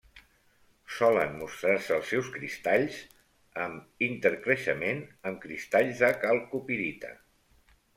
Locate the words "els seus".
1.99-2.31